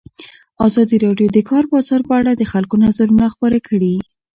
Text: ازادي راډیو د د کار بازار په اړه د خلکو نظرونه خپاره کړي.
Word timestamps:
ازادي 0.67 0.95
راډیو 1.05 1.27
د 1.31 1.33
د 1.35 1.39
کار 1.49 1.63
بازار 1.71 2.01
په 2.09 2.13
اړه 2.19 2.31
د 2.35 2.43
خلکو 2.51 2.75
نظرونه 2.85 3.25
خپاره 3.33 3.57
کړي. 3.67 3.95